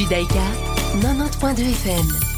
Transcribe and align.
Judaïka, 0.00 0.46
90.2 1.02 1.74
FM. 1.76 2.29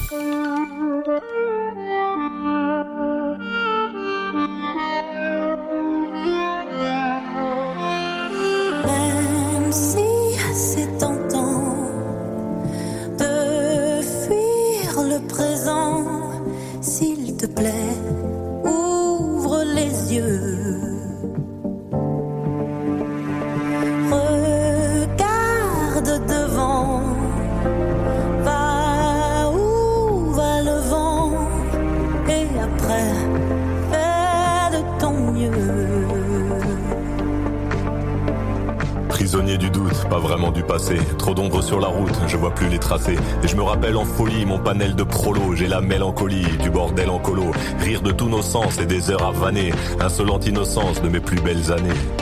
Et 43.43 43.49
je 43.49 43.57
me 43.57 43.63
rappelle 43.63 43.97
en 43.97 44.05
folie 44.05 44.45
mon 44.45 44.59
panel 44.59 44.95
de 44.95 45.03
prolo. 45.03 45.55
J'ai 45.55 45.67
la 45.67 45.81
mélancolie 45.81 46.45
du 46.63 46.69
bordel 46.69 47.09
en 47.09 47.19
colo. 47.19 47.51
Rire 47.81 48.03
de 48.03 48.13
tous 48.13 48.29
nos 48.29 48.43
sens 48.43 48.79
et 48.79 48.87
des 48.87 49.11
heures 49.11 49.25
à 49.25 49.33
vanner. 49.33 49.73
Insolente 50.01 50.47
innocence 50.47 51.01
de 51.01 51.09
mes 51.09 51.21
plus 51.21 51.41
belles 51.41 51.73
années. 51.73 52.22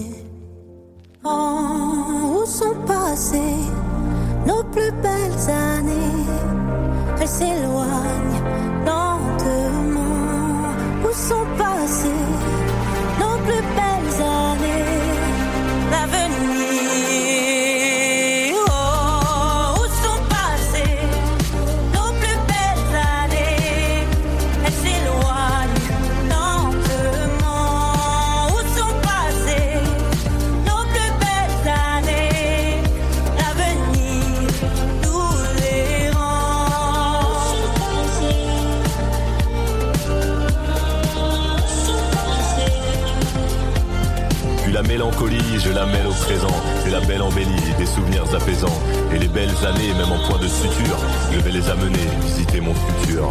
Présent. 46.31 46.61
C'est 46.83 46.91
la 46.91 47.01
belle 47.01 47.21
embellie, 47.21 47.73
des 47.77 47.85
souvenirs 47.85 48.23
apaisants. 48.33 48.81
Et 49.13 49.19
les 49.19 49.27
belles 49.27 49.49
années, 49.65 49.93
même 49.97 50.11
en 50.11 50.29
point 50.29 50.39
de 50.39 50.47
suture, 50.47 50.97
je 51.31 51.39
vais 51.39 51.51
les 51.51 51.69
amener 51.69 52.07
visiter 52.21 52.61
mon 52.61 52.73
futur. 52.73 53.29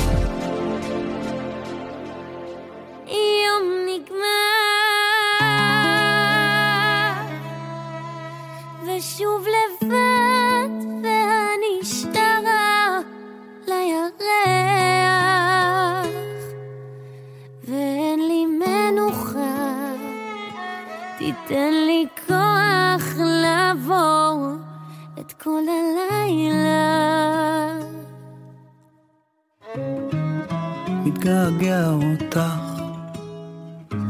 אותך, 32.31 32.83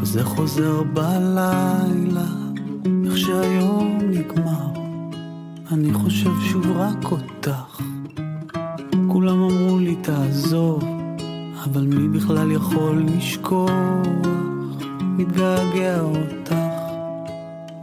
וזה 0.00 0.24
חוזר 0.24 0.82
בלילה, 0.82 2.26
איך 3.04 3.18
שהיום 3.18 3.98
נגמר, 4.10 4.80
אני 5.72 5.92
חושב 5.92 6.30
שוב 6.40 6.66
רק 6.76 7.04
אותך. 7.04 7.80
כולם 9.08 9.42
אמרו 9.42 9.78
לי 9.78 9.96
תעזוב, 9.96 10.84
אבל 11.64 11.80
מי 11.80 12.18
בכלל 12.18 12.52
יכול 12.52 13.04
לשכוח? 13.16 13.70
מתגעגע 15.00 16.00
אותך, 16.00 16.54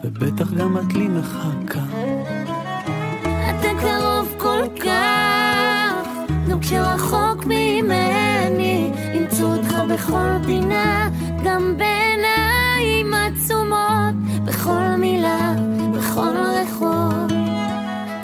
ובטח 0.04 0.52
גם 0.54 0.78
את 0.78 0.94
לי 0.94 1.08
מחכה. 1.08 1.84
אתה 3.50 3.68
קרוב 3.82 4.34
כל 4.38 4.62
כך, 4.84 6.08
גם 6.50 6.60
כשרחוק 6.60 7.46
אותך 7.46 8.27
בכל 9.98 10.38
פינה, 10.46 11.10
גם 11.44 11.78
בעיניים 11.78 13.14
עצומות, 13.14 14.16
בכל 14.46 14.96
מילה, 14.98 15.54
בכל 15.94 16.36
רחוב. 16.38 17.28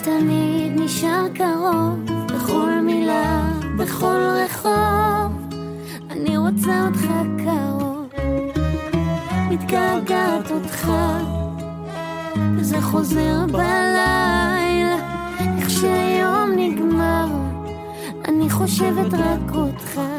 תמיד 0.04 0.82
נשאר 0.82 1.26
קרוב, 1.34 2.06
בכל 2.28 2.72
מילה, 2.84 3.52
בכל 3.78 4.20
רחוב. 4.46 5.54
אני 6.12 6.38
רוצה 6.38 6.86
אותך 6.88 7.06
קרוב, 7.44 8.10
מתגעגעת 9.50 10.52
אותך. 10.52 10.92
וזה 12.56 12.82
חוזר 12.82 13.46
בלילה, 13.52 14.96
איך 15.58 15.70
שהיום 15.70 16.50
נגמר, 16.56 17.28
אני 18.28 18.50
חושבת 18.50 19.14
רק 19.14 19.56
אותך. 19.56 20.13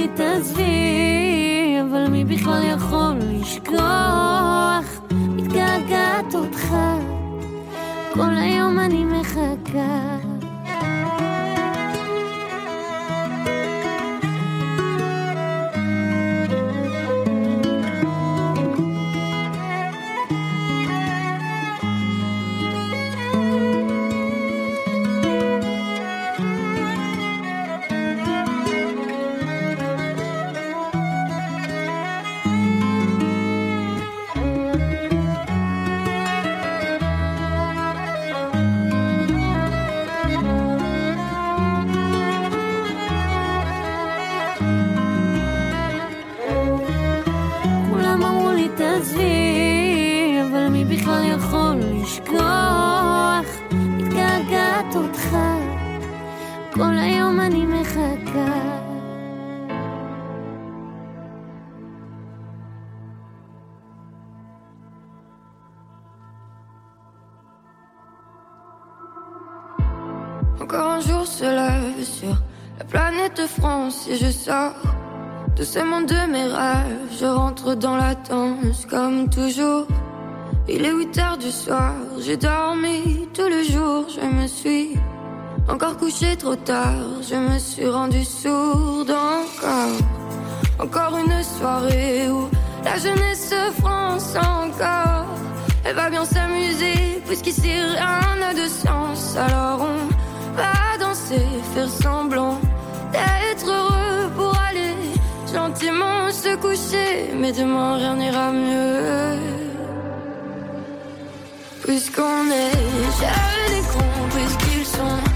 לי 0.00 0.08
תעזבי, 0.08 1.76
אבל 1.80 2.08
מי 2.08 2.24
בכלל 2.24 2.62
יכול 2.76 3.14
לשכוח? 3.22 5.00
מתגעגעת 5.10 6.34
אותך, 6.34 6.74
כל 8.14 8.30
היום 8.36 8.78
אני 8.78 9.04
מחכה. 9.04 10.19
Si 73.90 74.16
je 74.16 74.30
sors 74.30 74.74
de 75.56 75.62
ce 75.62 75.78
monde 75.80 76.06
de 76.06 76.30
mes 76.30 76.46
rêves, 76.46 77.08
je 77.20 77.26
rentre 77.26 77.74
dans 77.74 77.96
la 77.96 78.14
danse 78.14 78.86
comme 78.86 79.28
toujours. 79.28 79.86
Il 80.68 80.84
est 80.84 80.92
8 80.92 81.18
heures 81.18 81.38
du 81.38 81.50
soir, 81.50 81.94
j'ai 82.20 82.36
dormi 82.36 83.28
tout 83.34 83.48
le 83.48 83.62
jour, 83.64 84.06
je 84.08 84.24
me 84.24 84.46
suis 84.46 84.96
encore 85.68 85.96
couché 85.96 86.36
trop 86.36 86.56
tard, 86.56 87.04
je 87.28 87.34
me 87.34 87.58
suis 87.58 87.88
rendu 87.88 88.24
sourde 88.24 89.10
encore. 89.10 89.98
Encore 90.78 91.18
une 91.18 91.42
soirée 91.42 92.30
où 92.30 92.48
la 92.84 92.96
jeunesse 92.98 93.50
se 93.50 93.80
France 93.80 94.34
encore. 94.36 95.26
Elle 95.84 95.96
va 95.96 96.08
bien 96.10 96.24
s'amuser, 96.24 97.22
puisqu'ici 97.26 97.70
rien 97.70 98.36
n'a 98.40 98.54
de 98.54 98.68
sens. 98.68 99.36
Alors 99.36 99.80
on 99.80 100.19
faire 101.74 101.88
semblant 101.88 102.58
d'être 103.12 103.66
heureux 103.66 104.30
pour 104.36 104.52
aller 104.68 104.94
gentiment 105.52 106.30
se 106.30 106.56
coucher. 106.56 107.32
Mais 107.36 107.52
demain 107.52 107.96
rien 107.96 108.16
n'ira 108.16 108.50
mieux. 108.52 109.38
Puisqu'on 111.82 112.50
est 112.50 112.72
jeunes 113.20 113.76
et 113.78 113.82
cons, 113.92 114.28
puisqu'ils 114.34 114.86
sont 114.86 115.29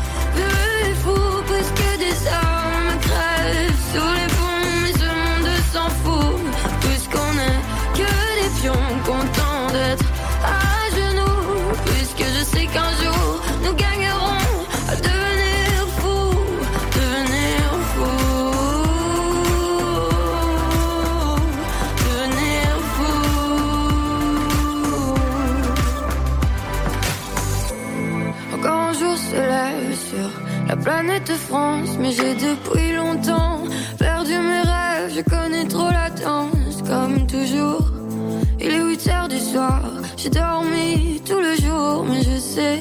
France, 31.49 31.97
mais 31.99 32.12
j'ai 32.12 32.35
depuis 32.35 32.93
longtemps 32.93 33.61
perdu 33.99 34.33
mes 34.39 34.62
rêves. 34.62 35.12
Je 35.17 35.21
connais 35.23 35.67
trop 35.67 35.91
la 35.91 36.11
danse, 36.11 36.83
comme 36.87 37.27
toujours. 37.27 37.91
Il 38.61 38.71
est 38.71 38.83
8 38.83 39.09
heures 39.09 39.29
du 39.29 39.39
soir, 39.39 39.83
j'ai 40.17 40.31
dormi 40.31 41.21
tout 41.27 41.41
le 41.41 41.55
jour, 41.56 42.05
mais 42.09 42.23
je 42.23 42.39
sais 42.39 42.81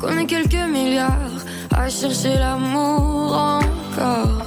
qu'on 0.00 0.16
est 0.18 0.26
quelques 0.26 0.68
milliards 0.72 1.42
à 1.76 1.88
chercher 1.88 2.34
l'amour 2.38 3.60
encore. 3.60 4.42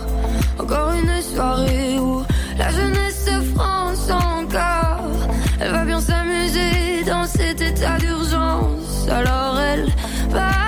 Encore 0.60 0.92
une 0.94 1.22
soirée 1.22 1.98
où 2.00 2.24
la 2.58 2.70
jeunesse 2.72 3.26
se 3.26 3.56
France 3.56 4.10
encore. 4.10 5.28
Elle 5.60 5.72
va 5.72 5.86
bien 5.86 6.02
s'amuser 6.02 7.04
dans 7.06 7.26
cet 7.26 7.62
état 7.62 7.98
d'urgence. 7.98 9.08
Alors 9.10 9.60
elle 9.60 9.88
va 10.30 10.61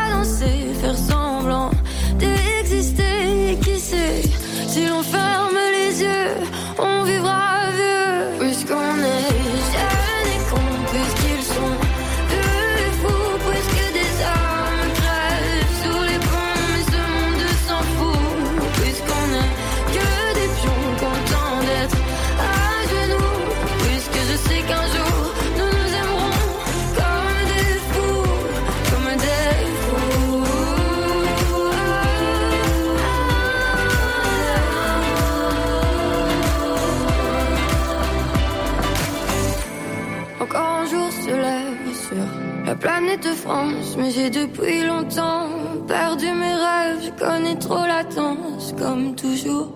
la 42.83 42.89
planète 42.89 43.27
France, 43.35 43.95
mais 43.97 44.11
j'ai 44.11 44.29
depuis 44.29 44.83
longtemps 44.85 45.47
perdu 45.87 46.25
mes 46.25 46.53
rêves. 46.53 46.99
Je 47.05 47.25
connais 47.25 47.55
trop 47.55 47.85
la 47.85 48.03
danse, 48.03 48.73
comme 48.77 49.15
toujours. 49.15 49.69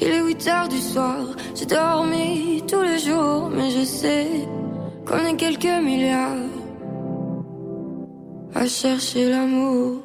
Il 0.00 0.08
est 0.08 0.22
8 0.22 0.48
heures 0.48 0.68
du 0.68 0.78
soir, 0.78 1.18
j'ai 1.54 1.66
dormi 1.66 2.62
tout 2.68 2.80
le 2.80 2.98
jour, 2.98 3.50
mais 3.54 3.70
je 3.70 3.84
sais 3.84 4.26
qu'on 5.06 5.24
est 5.26 5.36
quelques 5.36 5.82
milliards 5.82 6.48
à 8.54 8.66
chercher 8.66 9.30
l'amour. 9.30 10.00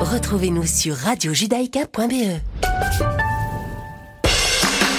Retrouvez-nous 0.00 0.66
sur 0.66 0.94
radiojudaïka.be. 0.94 2.40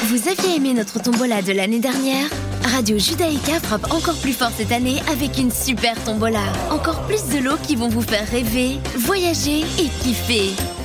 Vous 0.04 0.28
aviez 0.30 0.58
aimé 0.58 0.74
notre 0.74 1.02
tombola 1.02 1.42
de 1.42 1.54
l'année 1.54 1.80
dernière? 1.80 2.28
Radio 2.68 2.98
Judaïka 2.98 3.60
frappe 3.62 3.92
encore 3.92 4.16
plus 4.16 4.34
fort 4.34 4.52
cette 4.56 4.72
année 4.72 5.02
avec 5.10 5.38
une 5.38 5.52
super 5.52 5.96
tombola. 6.04 6.44
Encore 6.70 7.02
plus 7.08 7.24
de 7.30 7.40
lots 7.40 7.58
qui 7.64 7.76
vont 7.76 7.88
vous 7.88 8.02
faire 8.02 8.28
rêver, 8.30 8.80
voyager 8.98 9.62
et 9.62 9.90
kiffer. 10.02 10.52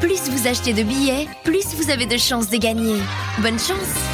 plus 0.00 0.28
vous 0.28 0.46
achetez 0.46 0.72
de 0.72 0.82
billets, 0.82 1.26
plus 1.42 1.74
vous 1.74 1.90
avez 1.90 2.06
de 2.06 2.16
chances 2.16 2.50
de 2.50 2.56
gagner. 2.56 3.00
Bonne 3.38 3.58
chance 3.58 4.13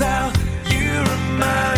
how 0.00 0.32
you 0.70 0.90
remind 1.00 1.77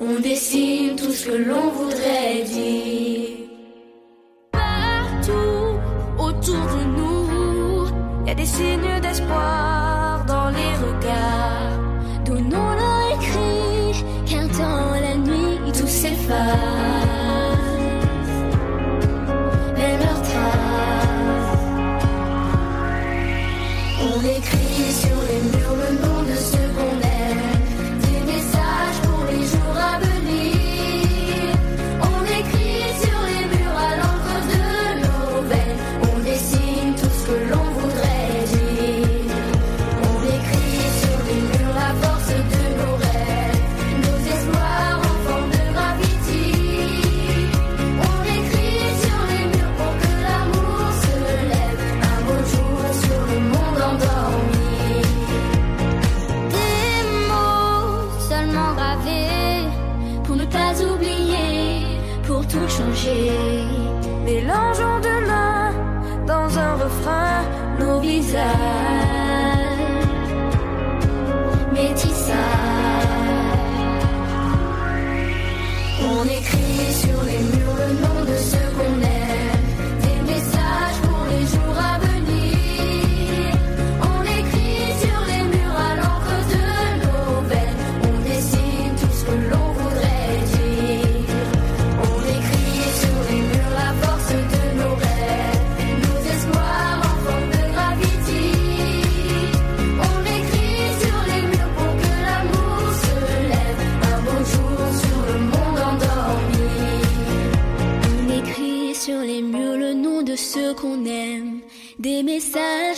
on 0.00 0.20
dessine 0.20 0.96
tout 0.96 1.12
ce 1.12 1.26
que 1.26 1.36
l'on 1.36 1.70
voudrait 1.70 2.42
dire. 2.44 3.28
Partout 4.52 5.78
autour 6.18 6.64
de 6.76 6.84
nous, 6.96 7.86
il 8.22 8.28
y 8.28 8.30
a 8.30 8.34
des 8.34 8.46
signes 8.46 9.00
d'espoir. 9.00 9.55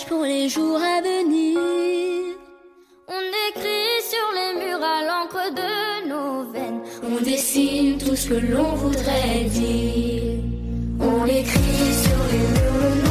pour 0.08 0.24
les 0.24 0.48
jours 0.48 0.80
à 0.82 1.00
venir. 1.00 1.58
On 3.06 3.24
écrit 3.50 4.02
sur 4.02 4.28
les 4.34 4.66
murs 4.66 4.82
à 4.82 5.04
l'encre 5.04 5.52
de 5.54 6.08
nos 6.08 6.50
veines. 6.50 6.80
On 7.04 7.22
dessine 7.22 7.98
tout 7.98 8.16
ce 8.16 8.30
que 8.30 8.34
l'on 8.34 8.74
voudrait 8.74 9.44
dire. 9.44 10.42
On 11.00 11.24
écrit 11.24 11.94
sur 12.02 12.18
les 12.32 12.38
murs. 12.38 13.07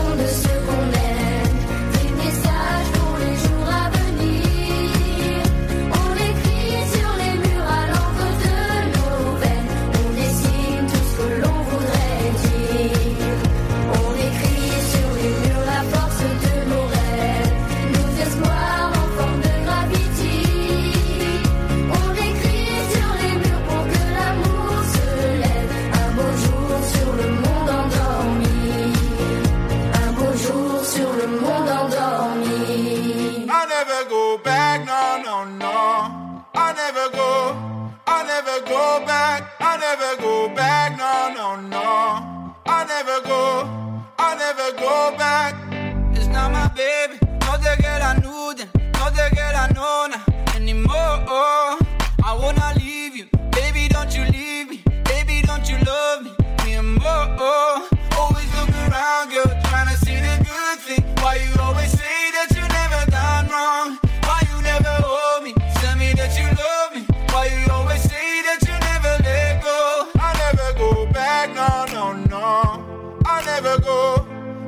Why 61.28 61.36
you 61.44 61.62
always 61.62 61.92
say 61.92 62.32
that 62.36 62.56
you 62.56 62.64
never 62.80 63.12
done 63.12 63.50
wrong? 63.52 64.00
Why 64.24 64.40
you 64.50 64.62
never 64.62 64.96
hold 65.04 65.44
me? 65.44 65.52
Tell 65.82 65.98
me 65.98 66.14
that 66.14 66.32
you 66.40 66.48
love 66.56 66.96
me. 66.96 67.04
Why 67.34 67.52
you 67.52 67.70
always 67.70 68.02
say 68.02 68.42
that 68.48 68.64
you 68.64 68.72
never 68.88 69.14
let 69.28 69.62
go? 69.62 70.08
I 70.16 70.32
never 70.40 70.70
go 70.80 71.06
back, 71.12 71.52
no, 71.52 71.84
no, 71.92 72.14
no. 72.32 73.20
I 73.26 73.44
never 73.44 73.78
go. 73.82 74.26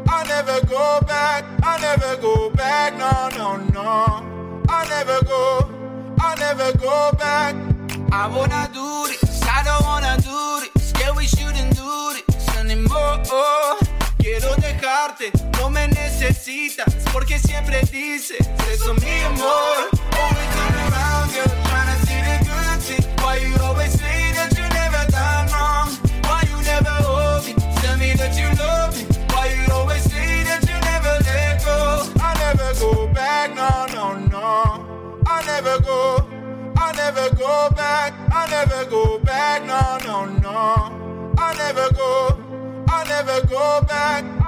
I 0.10 0.28
never 0.28 0.60
go 0.68 1.00
back. 1.08 1.46
I 1.64 1.80
never 1.80 2.22
go 2.22 2.50
back, 2.50 2.92
no, 2.98 3.30
no, 3.40 3.56
no. 3.72 4.66
I 4.68 4.86
never 4.90 5.24
go. 5.24 5.64
I 6.20 6.36
never 6.44 6.78
go 6.78 7.12
back. 7.18 7.56
I 8.12 8.28
wanna 8.28 8.70
do 8.74 9.08
this. 9.08 9.42
I 9.44 9.64
don't 9.64 9.86
wanna 9.86 10.18
do 10.20 10.68
this. 10.74 10.92
Yeah, 11.00 11.16
we 11.16 11.26
shouldn't 11.26 11.74
do 11.78 12.20
this 12.28 12.50
anymore. 12.58 13.00
Quiero 14.30 14.56
dejarte, 14.58 15.32
no 15.58 15.72
me 15.72 15.88
necesitas 15.88 16.94
porque 17.12 17.40
siempre 17.40 17.82
dices 17.92 18.48
eso 18.72 18.94
mi 18.94 19.22
amor. 19.22 19.90
Always 20.22 20.50
turn 20.54 20.76
around, 20.86 21.34
girl, 21.34 21.52
trying 21.66 21.90
to 21.90 22.06
see 22.06 22.22
the 22.22 22.38
good 22.46 22.80
thing. 22.80 23.04
Why 23.24 23.38
you 23.38 23.56
always 23.64 23.92
say 23.92 24.32
that 24.34 24.56
you 24.56 24.70
never 24.70 25.04
done 25.10 25.48
wrong? 25.50 25.90
Why 26.28 26.44
you 26.48 26.62
never 26.62 26.92
hold 27.02 27.44
me? 27.44 27.56
Tell 27.82 27.98
me 27.98 28.14
that 28.14 28.38
you 28.38 28.54
love 28.62 28.96
me. 28.96 29.04
Why 29.34 29.48
you 29.50 29.74
always 29.74 30.04
say 30.04 30.44
that 30.44 30.62
you 30.62 30.78
never 30.78 31.18
let 31.26 31.66
go? 31.66 32.06
I 32.22 32.36
never 32.38 32.80
go 32.80 33.08
back, 33.12 33.56
no, 33.56 33.88
no, 33.96 34.14
no. 34.28 35.24
I 35.26 35.44
never 35.44 35.82
go. 35.82 36.30
I 36.78 36.92
never 36.94 37.36
go 37.36 37.72
back, 37.76 38.14
I 38.32 38.48
never 38.48 38.86
go 38.92 39.18
back, 39.18 39.66
no, 39.66 39.98
no, 40.06 40.26
no. 40.26 41.34
I 41.36 41.56
never 41.56 41.92
go 41.96 42.49
go 43.50 43.82
back. 43.88 44.39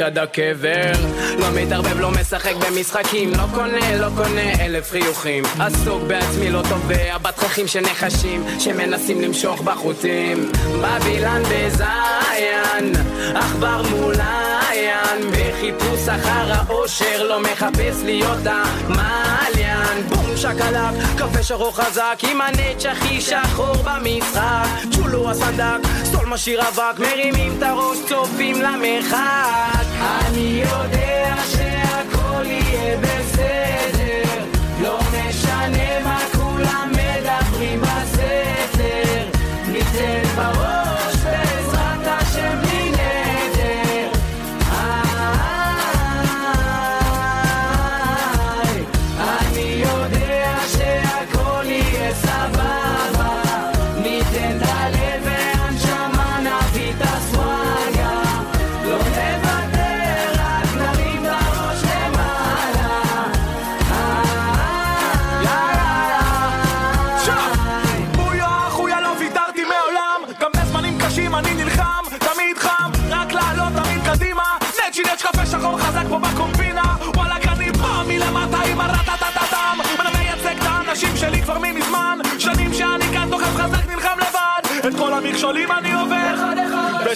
עד 0.00 0.18
הקבר. 0.18 0.92
לא 1.38 1.46
מתערבב, 1.56 2.00
לא 2.00 2.10
משחק 2.10 2.54
במשחקים. 2.54 3.30
לא 3.30 3.44
קונה, 3.54 3.96
לא 3.96 4.08
קונה 4.16 4.64
אלף 4.64 4.90
חיוכים. 4.90 5.44
עסוק 5.60 6.02
בעצמי, 6.02 6.50
לא 6.50 6.62
תובע 6.68 7.18
בתככים 7.18 7.66
שנחשים 7.66 8.44
שמנסים 8.58 9.20
למשוך 9.20 9.60
בחוטים. 9.60 10.52
בבילן 10.82 11.42
בזיין 11.42 12.92
עכבר 13.34 13.82
מוליין 13.90 15.30
בחיפוש 15.30 16.08
אחר 16.08 16.52
האושר 16.52 17.22
לא 17.22 17.40
מחפש 17.42 18.02
להיות 18.04 18.46
המעלים. 18.46 19.59
כאן 19.90 20.02
בום 20.08 20.36
שקלק, 20.36 21.18
קפה 21.18 21.42
שרוך 21.42 21.80
חזק, 21.80 22.18
עם 22.30 22.40
הנץ' 22.40 22.86
הכי 22.86 23.20
שחור 23.20 23.74
במשחק, 23.84 24.66
צ'ולו 24.90 25.30
הסנדק, 25.30 25.88
סול 26.04 26.26
משאיר 26.26 26.68
אבק, 26.68 26.98
מרימים 26.98 27.54
את 27.58 27.62
הראש, 27.62 27.98
צופים 28.08 28.62
למרחק. 28.62 29.84
אני 30.00 30.62
יודע 30.64 31.34
שהכל 31.50 32.46
יהיה 32.46 32.98
בסדר, 32.98 34.44
לא 34.82 34.98
משנה 34.98 36.00
מה 36.04 36.18
כולם 36.32 36.92
מדברים 36.92 37.80
בסתר, 37.80 39.38
ניתן 39.68 40.22
בראש 40.36 40.79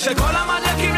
שכל 0.05 0.37
המניאקים 0.37 0.95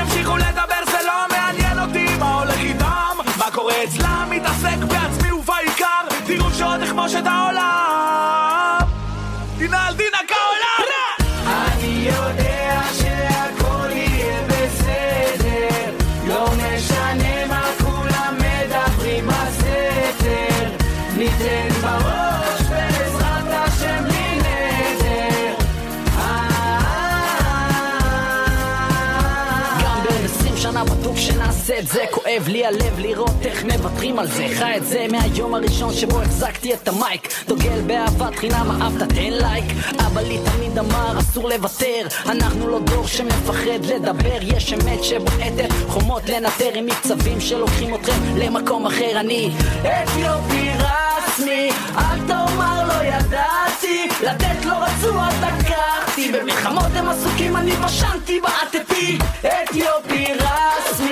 את 31.78 31.88
זה 31.88 32.04
כואב 32.10 32.48
לי 32.48 32.66
הלב 32.66 32.98
לראות 32.98 33.36
איך 33.42 33.64
מוותרים 33.64 34.18
על 34.18 34.26
זה. 34.26 34.46
חי 34.58 34.76
את 34.76 34.86
זה 34.86 35.06
מהיום 35.10 35.54
הראשון 35.54 35.94
שבו 35.94 36.20
החזקתי 36.20 36.74
את 36.74 36.88
המייק. 36.88 37.28
דוגל 37.48 37.80
באהבת 37.86 38.36
חינם 38.36 38.82
אהבת 38.82 39.08
תן 39.08 39.32
לייק. 39.32 39.64
אבא 40.06 40.20
לי 40.20 40.38
תמיד 40.44 40.78
אמר 40.78 41.18
אסור 41.18 41.48
לוותר. 41.48 42.06
אנחנו 42.26 42.68
לא 42.68 42.78
דור 42.78 43.06
שמפחד 43.06 43.84
לדבר. 43.84 44.38
יש 44.42 44.72
אמת 44.72 45.04
שבועטת 45.04 45.72
חומות 45.88 46.22
לנטר. 46.28 46.70
עם 46.74 46.86
מקצבים 46.86 47.40
שלוקחים 47.40 47.94
אתכם 47.94 48.36
למקום 48.36 48.86
אחר. 48.86 49.20
אני 49.20 49.50
אתיופי 49.80 50.70
רסמי 50.78 51.70
אל 51.98 52.18
תאמר 52.26 52.88
לא 52.88 53.04
ידעתי. 53.04 54.08
לתת 54.22 54.64
לא 54.64 54.74
רצו 54.74 55.20
אז 55.20 55.34
לקחתי 55.42 56.32
במלחמות 56.32 56.90
הם 56.94 57.08
עסוקים 57.08 57.56
אני 57.56 57.72
בשנתי 57.72 58.40
בעטתי. 58.40 59.18
אתיופי 59.40 60.26
רסמי 60.34 61.05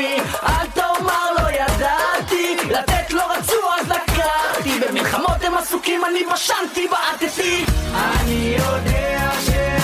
בקבוקים 5.84 6.04
אני 6.04 6.24
בשנתי 6.32 6.88
בעטתי. 6.88 7.64
אני 7.94 8.56
יודע 8.58 9.30
ש... 9.40 9.83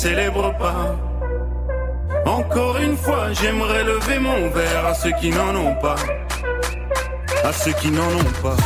Célèbrent 0.00 0.56
pas. 0.56 0.96
Encore 2.24 2.78
une 2.78 2.96
fois, 2.96 3.34
j'aimerais 3.34 3.84
lever 3.84 4.18
mon 4.18 4.48
verre 4.48 4.86
à 4.86 4.94
ceux 4.94 5.12
qui 5.20 5.28
n'en 5.28 5.54
ont 5.54 5.74
pas. 5.74 6.00
À 7.44 7.52
ceux 7.52 7.72
qui 7.72 7.90
n'en 7.90 8.12
ont 8.22 8.34
pas. 8.42 8.56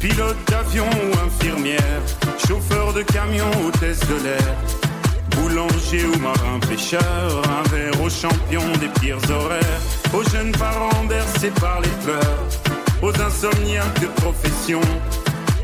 Pilote 0.00 0.42
d'avion 0.50 0.88
ou 1.04 1.26
infirmière, 1.26 2.02
chauffeur 2.48 2.94
de 2.94 3.02
camion, 3.02 3.50
hôtesse 3.66 4.00
de 4.00 4.16
l'air, 4.24 4.54
boulanger 5.86 6.06
ou 6.06 6.18
marin 6.20 6.58
pêcheur, 6.68 7.42
un 7.48 7.68
verre 7.68 8.00
aux 8.02 8.10
champions 8.10 8.72
des 8.80 8.88
pires 9.00 9.18
horaires, 9.30 9.80
aux 10.14 10.22
jeunes 10.30 10.52
parents 10.52 11.04
bercés 11.04 11.52
par 11.60 11.80
les 11.80 11.88
pleurs, 12.04 12.46
aux 13.02 13.20
insomniaques 13.20 14.00
de 14.00 14.06
profession, 14.20 14.80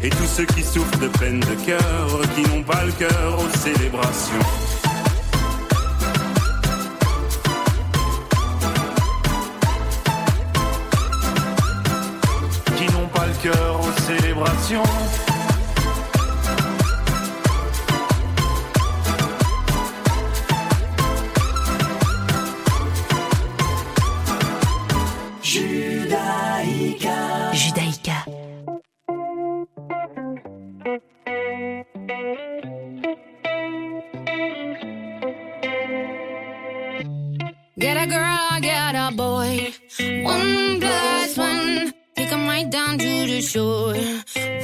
et 0.02 0.10
tous 0.10 0.26
ceux 0.26 0.46
qui 0.46 0.62
souffrent 0.62 0.98
de 0.98 1.08
peine 1.08 1.40
de 1.40 1.54
cœur, 1.66 2.20
qui 2.34 2.42
n'ont 2.42 2.62
pas 2.62 2.84
le 2.84 2.92
cœur 2.92 3.38
aux 3.38 3.58
célébrations. 3.58 4.72
Judaïka. 26.12 27.16
Judaïka. 27.54 28.18
Get 37.78 37.96
a 37.96 38.06
girl, 38.06 38.60
get 38.60 38.94
a 38.94 39.10
boy. 39.16 39.72
One 40.22 40.80
plus 40.80 41.38
one. 41.38 41.94
Take 42.14 42.28
them 42.28 42.46
right 42.46 42.68
down 42.68 42.98
to 42.98 43.26
the 43.32 43.40
shore. 43.40 43.96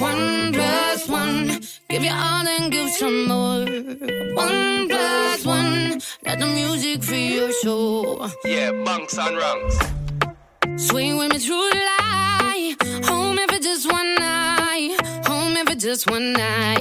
One 0.01 0.53
plus 0.53 1.09
one. 1.09 1.61
Give 1.89 2.05
you 2.05 2.13
all 2.13 2.47
and 2.47 2.71
give 2.71 2.91
some 2.91 3.27
more. 3.27 3.65
One 4.35 4.89
plus 4.89 5.47
one. 5.47 6.03
Let 6.27 6.41
the 6.41 6.47
music 6.47 7.03
free 7.03 7.37
your 7.37 7.53
soul. 7.53 8.29
Yeah, 8.45 8.73
bunks 8.85 9.17
and 9.17 9.39
ranks. 9.39 9.98
one 16.11 16.33
night. 16.33 16.78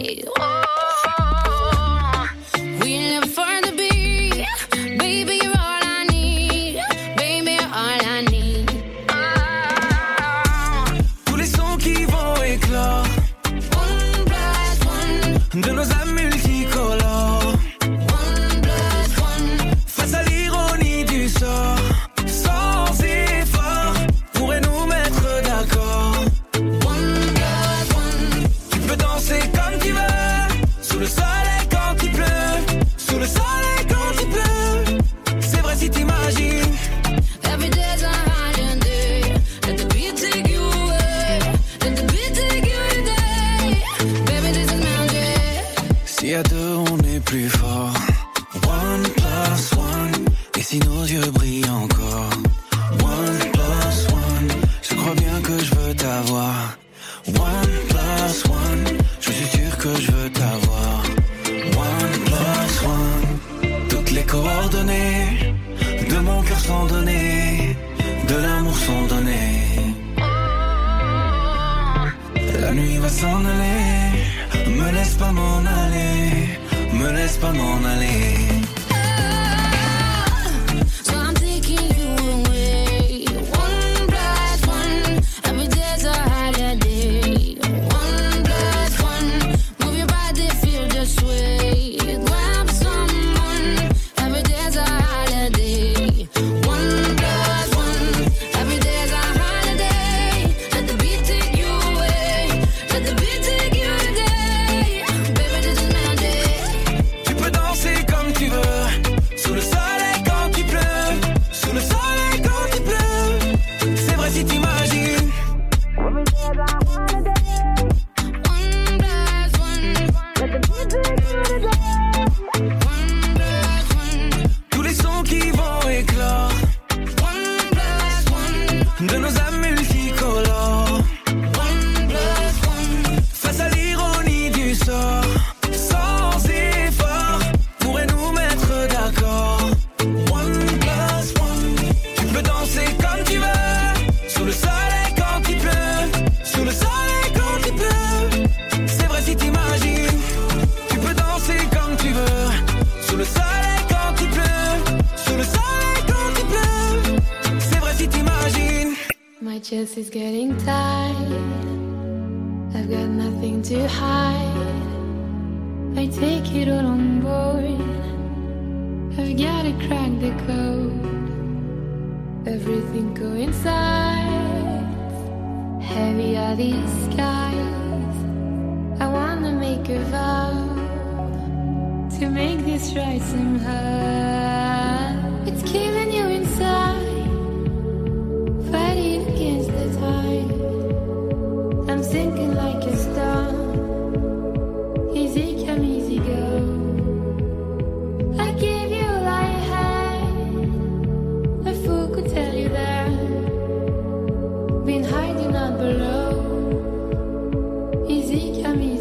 musique 208.18 208.66
à. 208.66 208.97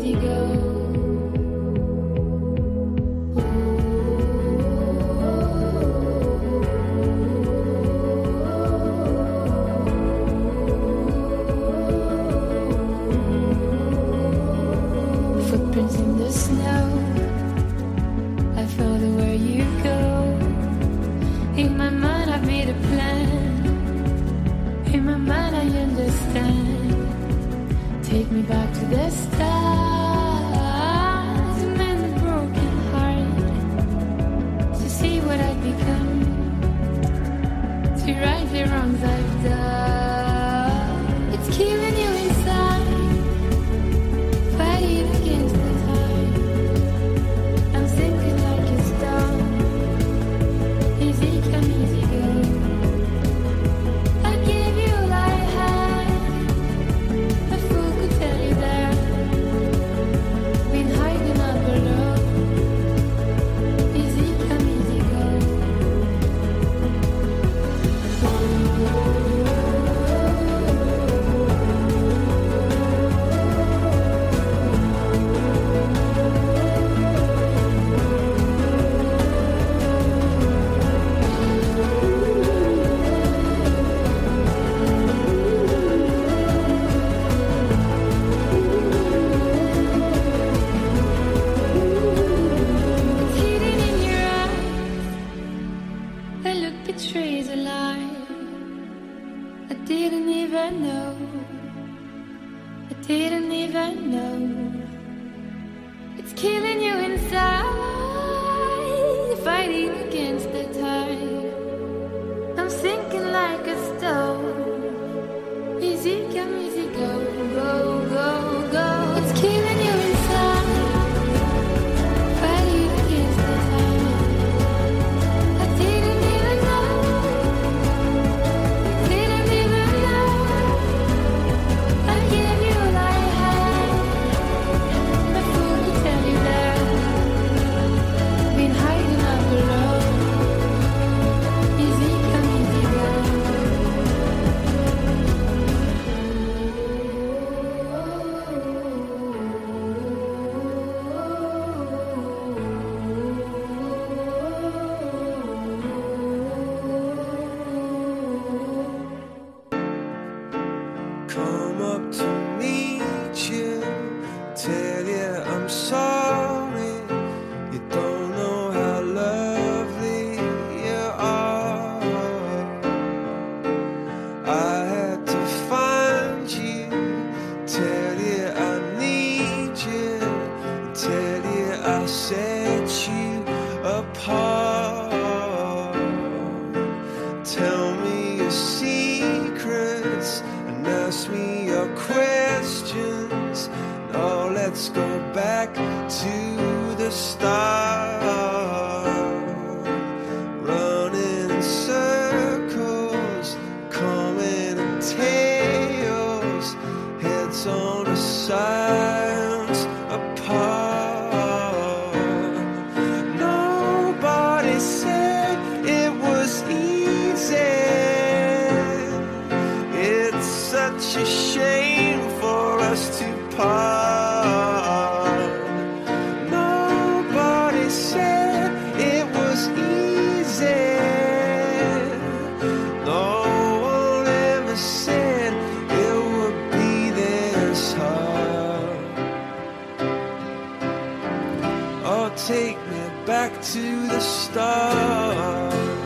Back 243.27 243.53
to 243.63 244.07
the 244.07 244.21
start. 244.21 246.06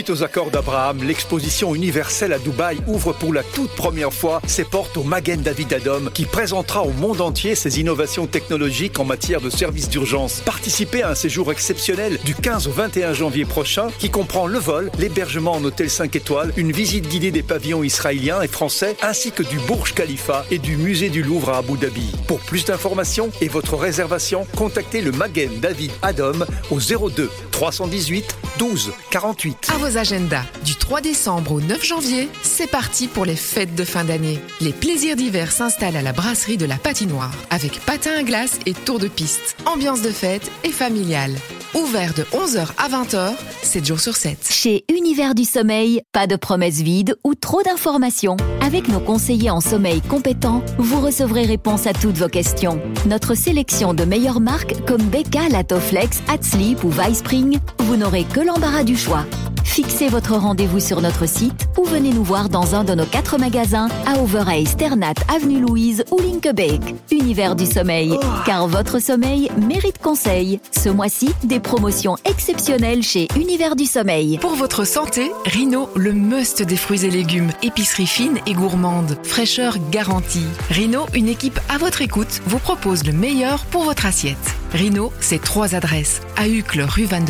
Suite 0.00 0.08
aux 0.08 0.22
accords 0.22 0.50
d'Abraham, 0.50 1.02
l'exposition 1.02 1.74
universelle 1.74 2.32
à 2.32 2.38
Dubaï 2.38 2.78
ouvre 2.86 3.12
pour 3.12 3.34
la 3.34 3.42
toute 3.42 3.72
première 3.72 4.14
fois 4.14 4.40
ses 4.46 4.64
portes 4.64 4.96
au 4.96 5.02
Magen 5.02 5.42
David 5.42 5.74
Adom 5.74 6.10
qui 6.14 6.24
présentera 6.24 6.84
au 6.84 6.92
monde 6.92 7.20
entier 7.20 7.54
ses 7.54 7.80
innovations 7.80 8.26
technologiques 8.26 8.98
en 8.98 9.04
matière 9.04 9.42
de 9.42 9.50
services 9.50 9.90
d'urgence. 9.90 10.40
Participez 10.46 11.02
à 11.02 11.10
un 11.10 11.14
séjour 11.14 11.52
exceptionnel 11.52 12.18
du 12.24 12.34
15 12.34 12.68
au 12.68 12.70
21 12.70 13.12
janvier 13.12 13.44
prochain 13.44 13.88
qui 13.98 14.08
comprend 14.08 14.46
le 14.46 14.58
vol, 14.58 14.90
l'hébergement 14.98 15.52
en 15.52 15.64
hôtel 15.64 15.90
5 15.90 16.16
étoiles, 16.16 16.54
une 16.56 16.72
visite 16.72 17.06
guidée 17.06 17.30
des 17.30 17.42
pavillons 17.42 17.84
israéliens 17.84 18.40
et 18.40 18.48
français 18.48 18.96
ainsi 19.02 19.32
que 19.32 19.42
du 19.42 19.58
Burj 19.68 19.92
Khalifa 19.92 20.46
et 20.50 20.56
du 20.56 20.78
musée 20.78 21.10
du 21.10 21.22
Louvre 21.22 21.50
à 21.50 21.58
Abu 21.58 21.76
Dhabi. 21.76 22.10
Pour 22.26 22.40
plus 22.40 22.64
d'informations 22.64 23.28
et 23.42 23.48
votre 23.48 23.76
réservation, 23.76 24.46
contactez 24.56 25.02
le 25.02 25.12
Magen 25.12 25.60
David 25.60 25.92
Adom 26.00 26.46
au 26.70 26.78
02 26.80 27.28
318 27.50 28.38
12 28.58 28.92
48. 29.10 29.68
À 29.74 29.78
vos 29.90 29.98
agendas. 29.98 30.44
Du 30.64 30.74
3 30.74 31.00
décembre 31.00 31.52
au 31.52 31.60
9 31.60 31.84
janvier, 31.84 32.28
c'est 32.42 32.70
parti 32.70 33.08
pour 33.08 33.24
les 33.24 33.36
fêtes 33.36 33.74
de 33.74 33.84
fin 33.84 34.04
d'année. 34.04 34.38
Les 34.60 34.72
plaisirs 34.72 35.16
d'hiver 35.16 35.52
s'installent 35.52 35.96
à 35.96 36.02
la 36.02 36.12
brasserie 36.12 36.56
de 36.56 36.66
la 36.66 36.76
patinoire 36.76 37.34
avec 37.50 37.80
patin 37.80 38.12
à 38.18 38.22
glace 38.22 38.58
et 38.66 38.74
tour 38.74 38.98
de 38.98 39.08
piste. 39.08 39.56
Ambiance 39.66 40.02
de 40.02 40.10
fête 40.10 40.50
et 40.64 40.70
familiale. 40.70 41.34
Ouvert 41.74 42.14
de 42.14 42.22
11h 42.24 42.66
à 42.78 42.88
20h, 42.88 43.32
7 43.62 43.86
jours 43.86 44.00
sur 44.00 44.16
7. 44.16 44.48
Chez 44.50 44.84
Univers 44.90 45.34
du 45.34 45.44
Sommeil, 45.44 46.02
pas 46.12 46.26
de 46.26 46.34
promesses 46.34 46.80
vides 46.80 47.16
ou 47.22 47.34
trop 47.34 47.62
d'informations. 47.62 48.36
Avec 48.60 48.88
nos 48.88 49.00
conseillers 49.00 49.50
en 49.50 49.60
sommeil 49.60 50.00
compétents, 50.00 50.64
vous 50.78 51.00
recevrez 51.00 51.44
réponse 51.44 51.86
à 51.86 51.92
toutes 51.92 52.18
vos 52.18 52.28
questions. 52.28 52.80
Notre 53.06 53.34
sélection 53.34 53.94
de 53.94 54.04
meilleures 54.04 54.40
marques 54.40 54.74
comme 54.86 55.02
Beka, 55.02 55.48
Latoflex, 55.48 56.22
Hatsleep 56.28 56.82
ou 56.82 56.90
Vispring, 56.90 57.58
vous 57.78 57.96
n'aurez 57.96 58.24
que 58.24 58.40
l'embarras 58.40 58.84
du 58.84 58.96
choix. 58.96 59.24
Fixez 59.64 60.08
votre 60.08 60.34
rendez-vous 60.36 60.80
sur 60.80 61.00
notre 61.00 61.26
site 61.26 61.68
ou 61.78 61.84
venez 61.84 62.12
nous 62.12 62.24
voir 62.24 62.48
dans 62.48 62.74
un 62.74 62.84
de 62.84 62.94
nos 62.94 63.04
quatre 63.04 63.38
magasins 63.38 63.88
à 64.06 64.20
Overay, 64.20 64.64
Sternat, 64.64 65.14
Avenue 65.34 65.60
Louise 65.60 66.04
ou 66.10 66.18
Linkebeek. 66.18 66.94
Univers 67.10 67.56
du 67.56 67.66
sommeil, 67.66 68.18
car 68.44 68.66
votre 68.66 68.98
sommeil 68.98 69.50
mérite 69.56 69.98
conseil. 69.98 70.60
Ce 70.76 70.88
mois-ci, 70.88 71.30
des 71.44 71.60
promotions 71.60 72.16
exceptionnelles 72.24 73.02
chez 73.02 73.28
Univers 73.36 73.76
du 73.76 73.86
sommeil. 73.86 74.38
Pour 74.38 74.54
votre 74.54 74.84
santé, 74.84 75.30
Rhino, 75.46 75.88
le 75.94 76.12
must 76.12 76.62
des 76.62 76.76
fruits 76.76 77.04
et 77.04 77.10
légumes. 77.10 77.50
Épicerie 77.62 78.06
fine 78.06 78.38
et 78.46 78.54
gourmande. 78.54 79.16
Fraîcheur 79.22 79.76
garantie. 79.90 80.46
Rhino, 80.70 81.06
une 81.14 81.28
équipe 81.28 81.60
à 81.68 81.78
votre 81.78 82.02
écoute, 82.02 82.40
vous 82.46 82.58
propose 82.58 83.04
le 83.04 83.12
meilleur 83.12 83.64
pour 83.66 83.84
votre 83.84 84.06
assiette. 84.06 84.36
Rhino, 84.72 85.12
c'est 85.20 85.42
trois 85.42 85.74
adresses. 85.74 86.20
À 86.36 86.48
Uccle, 86.48 86.82
rue 86.82 87.04
Van 87.04 87.24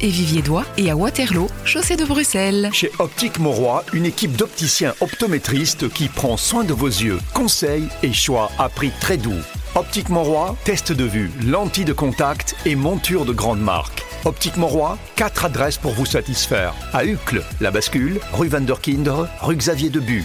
et 0.00 0.08
Vivier-Dois 0.08 0.64
et 0.76 0.90
à 0.90 0.96
Waterloo, 0.96 1.48
chaussée 1.66 1.96
de 1.96 2.04
Bruxelles. 2.04 2.70
Chez 2.72 2.90
Optique 2.98 3.38
Moroy, 3.38 3.84
une 3.92 4.06
équipe 4.06 4.36
d'opticiens 4.36 4.94
optométristes 5.00 5.88
qui 5.88 6.08
prend 6.08 6.36
soin 6.36 6.64
de 6.64 6.72
vos 6.72 6.86
yeux. 6.86 7.18
Conseils 7.32 7.88
et 8.02 8.12
choix 8.12 8.50
à 8.58 8.68
prix 8.68 8.92
très 9.00 9.16
doux. 9.16 9.32
Optique 9.74 10.08
Moroy, 10.08 10.56
test 10.64 10.92
de 10.92 11.04
vue, 11.04 11.30
lentilles 11.44 11.84
de 11.84 11.92
contact 11.92 12.54
et 12.64 12.76
monture 12.76 13.24
de 13.24 13.32
grande 13.32 13.60
marque. 13.60 14.04
Optique 14.24 14.56
Moroy, 14.56 14.96
quatre 15.16 15.44
adresses 15.44 15.78
pour 15.78 15.92
vous 15.92 16.06
satisfaire. 16.06 16.74
À 16.92 17.04
Uccle, 17.04 17.42
la 17.60 17.70
bascule, 17.70 18.20
rue 18.32 18.48
Van 18.48 18.60
der 18.60 18.80
Kindere, 18.80 19.28
rue 19.42 19.56
Xavier 19.56 19.90
Debu. 19.90 20.24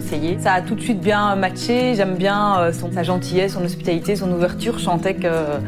Ça 0.39 0.53
a 0.53 0.61
tout 0.61 0.75
de 0.75 0.81
suite 0.81 0.99
bien 0.99 1.35
matché. 1.35 1.95
J'aime 1.95 2.15
bien 2.15 2.59
euh, 2.59 2.73
son, 2.73 2.91
sa 2.91 3.03
gentillesse, 3.03 3.53
son 3.53 3.63
hospitalité, 3.63 4.15
son 4.15 4.31
ouverture. 4.31 4.77
Je 4.77 4.83
sentais 4.83 5.13
que 5.13 5.27
euh, 5.27 5.59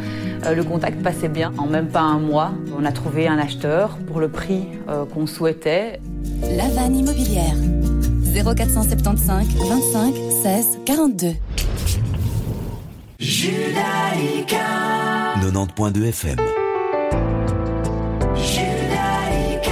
le 0.53 0.63
contact 0.63 1.01
passait 1.01 1.29
bien. 1.29 1.53
En 1.57 1.65
même 1.65 1.87
pas 1.87 2.01
un 2.01 2.19
mois, 2.19 2.51
on 2.77 2.83
a 2.83 2.91
trouvé 2.91 3.27
un 3.27 3.37
acheteur 3.37 3.97
pour 4.07 4.19
le 4.19 4.29
prix 4.29 4.67
euh, 4.89 5.05
qu'on 5.05 5.27
souhaitait. 5.27 5.99
La 6.57 6.67
vanne 6.69 6.95
immobilière. 6.95 7.55
0475 8.33 9.47
25 9.69 10.15
16 10.43 10.79
42. 10.85 11.27
Judaïka 13.19 14.57
90.2 15.41 16.03
FM. 16.07 16.37
Judaïka 18.35 19.71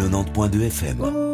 90.2 0.00 0.62
FM. 0.62 1.25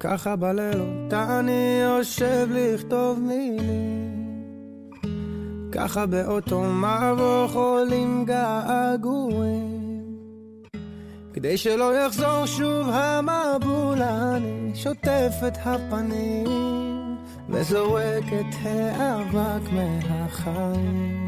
ככה 0.00 0.36
בלילות 0.36 1.12
אני 1.12 1.80
יושב 1.82 2.48
לכתוב 2.50 3.18
מילים. 3.20 4.16
ככה 5.72 6.06
באותו 6.06 6.62
מבוך 6.62 7.54
עולים 7.54 8.24
געגועים. 8.24 9.76
כדי 11.32 11.56
שלא 11.56 11.94
יחזור 11.94 12.46
שוב 12.46 12.88
המבול 12.88 14.02
אני 14.02 14.72
שוטף 14.74 15.32
את 15.46 15.58
הפנים 15.64 16.46
וזורק 17.48 18.24
את 18.40 18.54
האבק 18.62 19.72
מהחיים. 19.72 21.26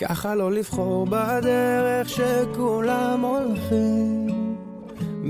ככה 0.00 0.34
לא 0.34 0.52
לבחור 0.52 1.06
בדרך 1.06 2.08
שכולם 2.08 3.24
הולכים. 3.24 4.28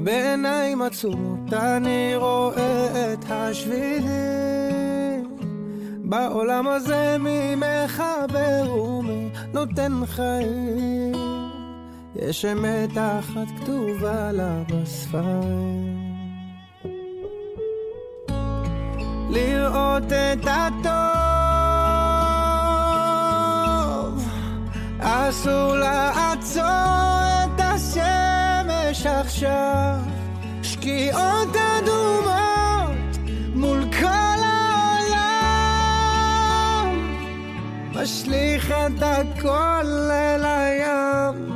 בעיניים 0.05 0.83
עצומות 0.83 1.38
אני 1.53 2.17
רואה 2.17 3.13
את 3.13 3.25
השבילים 3.29 4.09
בעולם 6.05 6.69
הזה 6.69 7.17
מי 7.21 7.55
מחבר 7.55 8.75
ומי 8.75 9.29
נותן 9.53 9.93
חיים? 10.07 11.13
יש 12.17 12.45
אמת 12.45 12.91
אחת 12.97 13.47
כתובה 13.61 14.33
לה 14.33 14.63
בספרים. 14.69 15.99
לראות 19.31 20.13
את 20.13 20.47
הטוב 20.47 20.99
אסור 25.01 25.75
לעצור 25.75 26.65
את 27.45 27.61
השמש 27.61 29.07
עכשיו 29.07 30.18
שקיעות 30.89 31.57
אדומות 31.57 33.19
מול 33.55 33.81
כל 34.01 34.41
העולם. 34.45 35.19
משליך 37.95 38.71
את 38.71 39.03
הכל 39.03 39.87
אל 40.11 40.45
הים. 40.45 41.49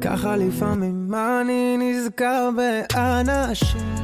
ככה 0.00 0.36
לפעמים 0.36 1.14
אני 1.14 1.76
נזכר 1.78 2.50
באנשים. 2.56 3.94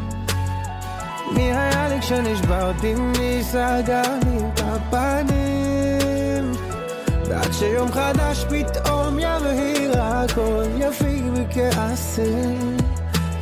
מי 1.32 1.42
היה 1.42 1.88
לי 1.88 2.00
כשנשברתי 2.00 2.94
מי 2.94 3.42
סגר 3.42 4.02
לי 4.24 4.38
את 4.48 4.60
הפנים? 4.64 6.52
ועד 7.28 7.52
שיום 7.52 7.92
חדש 7.92 8.44
פתאום 8.44 8.83
יבהיר 9.19 10.01
הכל 10.01 10.63
יפיג 10.79 11.23
בכעסים 11.33 12.77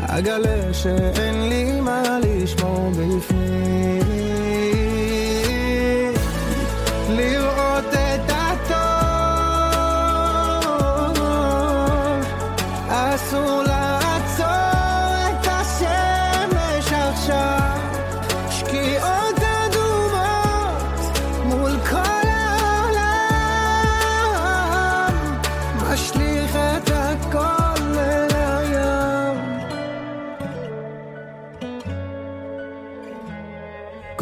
אגלה 0.02 0.74
שאין 0.74 1.50
לי 1.50 1.82
מה 1.82 2.20
לשמור 2.24 2.92
בפנים 2.92 4.04
לראות 7.10 7.86
את 7.94 8.32
הטוב 8.32 8.78
אסור 12.90 13.64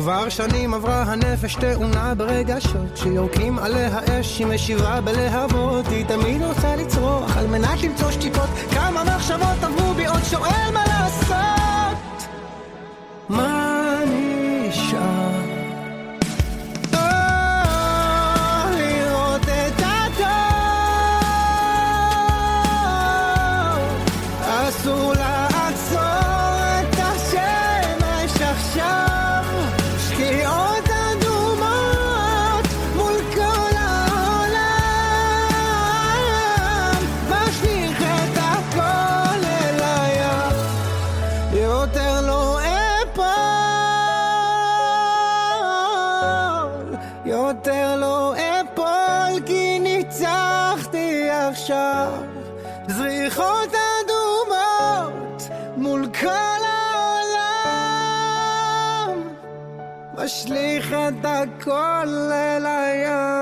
כבר 0.01 0.29
שנים 0.29 0.75
עברה 0.75 1.03
הנפש 1.03 1.55
תאונה 1.55 2.15
ברגשות 2.15 2.97
שיורקים 2.97 3.59
עליה 3.59 4.01
אש, 4.21 4.39
היא 4.39 4.47
משיבה 4.47 5.01
בלהבות. 5.01 5.87
היא 5.89 6.05
תמיד 6.07 6.43
רוצה 6.43 6.77
לצרוח 6.77 7.37
על 7.37 7.47
מנת 7.47 7.83
למצוא 7.83 8.11
שתיקות. 8.11 8.49
כמה 8.71 9.05
מחשבות 9.05 9.63
עברו 9.63 9.95
בי 9.95 10.07
עוד 10.07 10.25
שואל 10.25 10.71
מה 10.73 10.85
לעשות. 10.87 11.60
The 61.23 61.47
call 61.59 62.33
I 62.33 62.65
kollelayan 62.65 63.40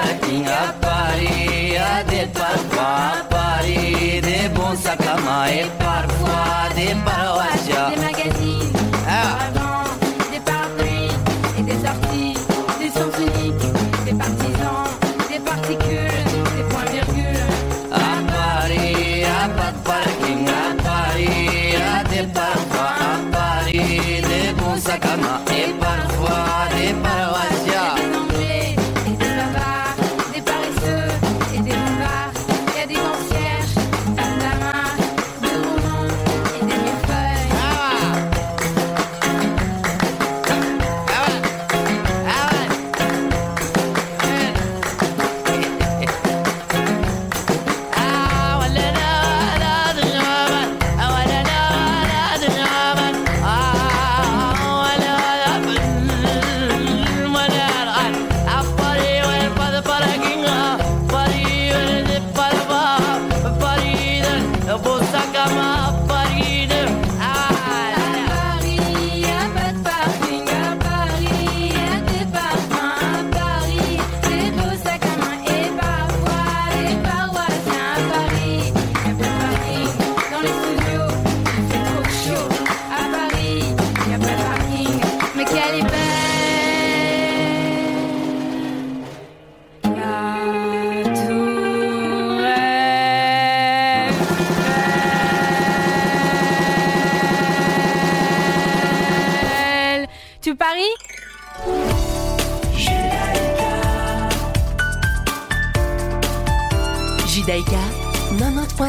Marquinha 0.00 0.74
paria 0.80 2.02
de 2.10 2.26
parfois 2.38 3.26
Paris 3.28 4.20
de 4.22 4.48
bon 4.54 4.74
sac 4.76 5.00
à 5.06 5.20
main 5.20 5.46
et 5.46 5.66
parfois 5.78 6.74
des 6.74 6.94
parois 7.04 7.52
de 7.68 8.00
magazine 8.00 8.79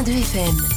102 0.04 0.20
FM. 0.20 0.71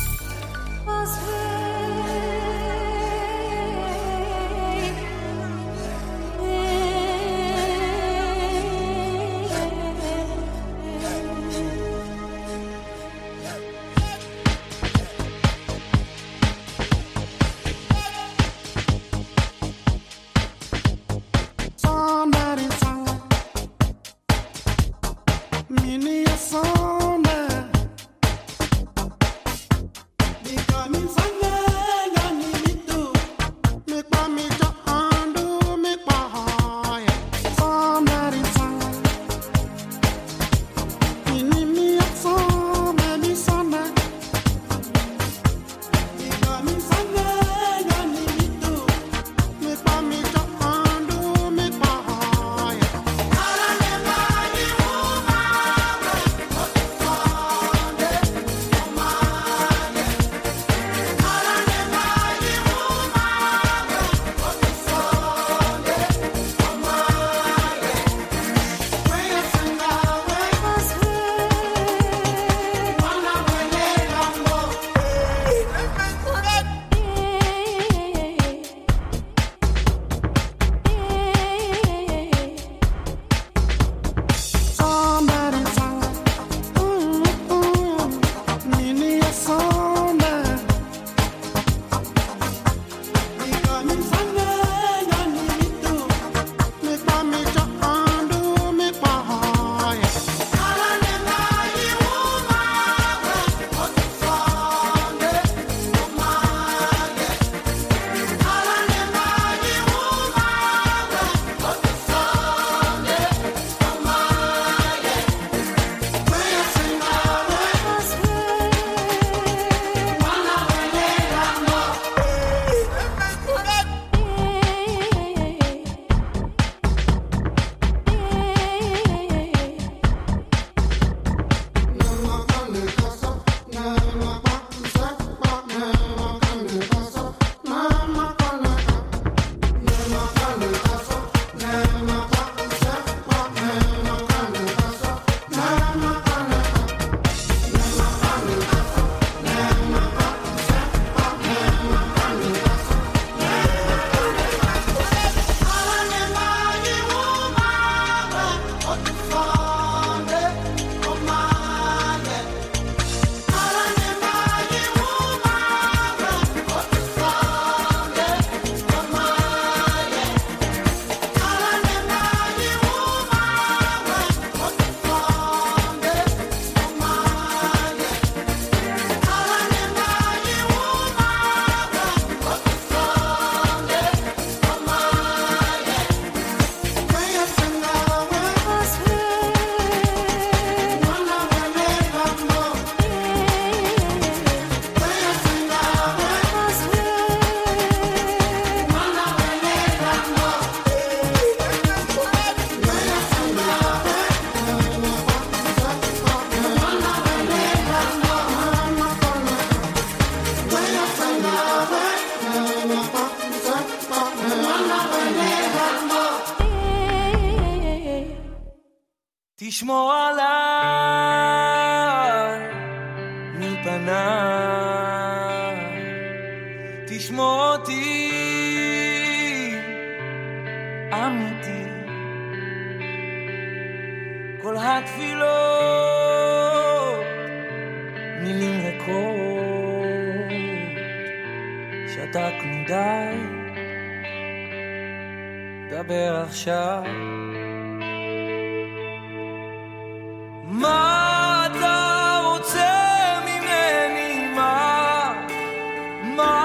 מה? 256.36 256.65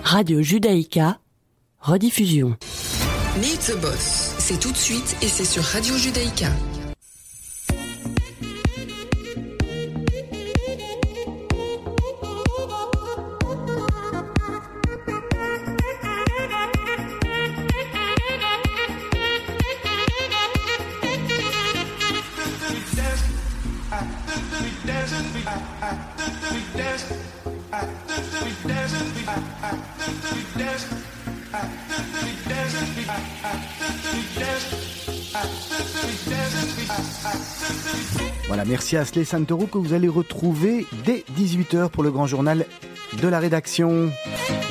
Radio 0.04 0.42
Judaïka, 0.42 1.18
rediffusion. 1.80 2.56
Meet 3.40 3.72
the 3.72 3.80
Boss, 3.80 4.34
c'est 4.38 4.60
tout 4.60 4.72
de 4.72 4.76
suite 4.76 5.16
et 5.22 5.28
c'est 5.28 5.44
sur 5.46 5.62
Radio 5.62 5.96
Judaïka. 5.96 6.48
Merci 38.68 38.96
à 38.96 39.04
Slay 39.04 39.24
Santoro 39.24 39.66
que 39.66 39.78
vous 39.78 39.94
allez 39.94 40.08
retrouver 40.08 40.86
dès 41.04 41.24
18h 41.36 41.88
pour 41.88 42.02
le 42.02 42.10
grand 42.10 42.26
journal 42.26 42.66
de 43.20 43.28
la 43.28 43.38
rédaction. 43.38 44.10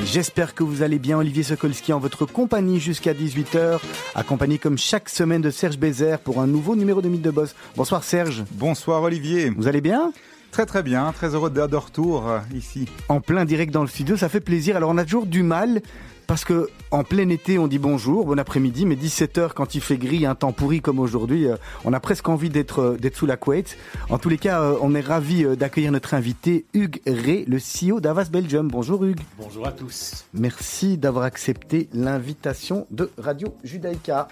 J'espère 0.06 0.54
que 0.54 0.64
vous 0.64 0.84
allez 0.84 1.00
bien, 1.00 1.18
Olivier 1.18 1.44
Sokolski, 1.44 1.92
en 1.92 2.00
votre 2.00 2.26
compagnie 2.26 2.80
jusqu'à 2.80 3.14
18h, 3.14 3.80
accompagné 4.16 4.60
comme 4.60 4.78
chaque 4.78 5.10
semaine 5.10 5.42
de 5.42 5.50
Serge 5.50 5.78
Bézère 5.78 6.20
pour 6.20 6.40
un 6.40 6.48
nouveau 6.48 6.76
numéro 6.76 7.02
de 7.02 7.10
Mythe 7.10 7.24
de 7.24 7.32
Boss. 7.32 7.56
Bonsoir 7.76 8.04
Serge. 8.04 8.44
Bonsoir 8.52 9.02
Olivier. 9.02 9.50
Vous 9.50 9.68
allez 9.68 9.82
bien? 9.82 10.12
Très 10.52 10.66
très 10.66 10.84
bien, 10.84 11.12
très 11.12 11.36
heureux 11.36 11.50
d'être 11.50 11.68
de 11.68 11.76
retour 11.76 12.30
euh, 12.30 12.40
ici. 12.56 12.88
En 13.10 13.20
plein 13.20 13.46
direct 13.46 13.74
dans 13.74 13.82
le 13.82 13.88
studio, 13.88 14.16
ça 14.16 14.30
fait 14.30 14.40
plaisir. 14.40 14.78
Alors 14.78 14.92
on 14.92 14.98
a 14.98 15.04
toujours 15.04 15.26
du 15.26 15.44
mal 15.44 15.82
parce 16.28 16.44
que 16.44 16.70
en 16.92 17.04
plein 17.04 17.30
été, 17.30 17.58
on 17.58 17.68
dit 17.68 17.80
bonjour, 17.80 18.26
bon 18.26 18.38
après-midi, 18.38 18.86
mais 18.86 18.96
17h 18.96 19.54
quand 19.54 19.76
il 19.76 19.82
fait 19.82 19.98
gris, 19.98 20.26
un 20.26 20.36
temps 20.36 20.52
pourri 20.52 20.82
comme 20.82 21.00
aujourd'hui, 21.00 21.48
euh, 21.48 21.56
on 21.86 21.94
a 21.94 22.00
presque 22.00 22.28
envie 22.30 22.50
d'être 22.50 22.80
euh, 22.80 22.98
d'être 22.98 23.16
sous 23.16 23.26
la 23.26 23.38
couette. 23.38 23.78
En 24.10 24.18
tous 24.18 24.30
les 24.30 24.38
cas, 24.38 24.62
euh, 24.62 24.78
on 24.82 24.94
est 24.94 25.02
ravi 25.02 25.46
d'accueillir 25.58 25.92
notre 25.92 26.14
invité 26.14 26.66
Hugues 26.74 27.02
Ray, 27.08 27.46
le 27.48 27.58
CEO 27.58 28.00
d'Avas 28.00 28.30
Belgium. 28.30 28.68
Bonjour 28.68 29.04
Hugues. 29.04 29.22
Bonjour 29.38 29.66
à 29.66 29.72
tous. 29.72 30.26
Merci 30.34 30.98
d'avoir 30.98 31.24
accepté 31.24 31.90
l'invitation 31.94 32.86
de 32.92 33.10
Radio 33.18 33.56
Judaïka. 33.64 34.28